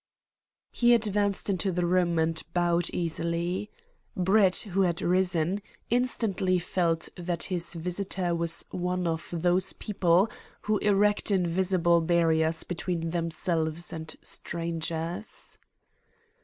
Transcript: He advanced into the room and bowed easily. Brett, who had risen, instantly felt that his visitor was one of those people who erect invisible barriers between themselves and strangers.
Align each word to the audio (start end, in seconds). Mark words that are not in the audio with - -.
He 0.71 0.95
advanced 0.95 1.47
into 1.47 1.71
the 1.71 1.85
room 1.85 2.17
and 2.17 2.41
bowed 2.55 2.89
easily. 2.89 3.69
Brett, 4.17 4.57
who 4.73 4.81
had 4.81 4.99
risen, 4.99 5.61
instantly 5.91 6.57
felt 6.57 7.09
that 7.17 7.43
his 7.53 7.75
visitor 7.75 8.33
was 8.33 8.65
one 8.71 9.05
of 9.05 9.27
those 9.31 9.73
people 9.73 10.27
who 10.63 10.79
erect 10.79 11.29
invisible 11.29 12.01
barriers 12.01 12.63
between 12.63 13.11
themselves 13.11 13.93
and 13.93 14.15
strangers. 14.23 15.59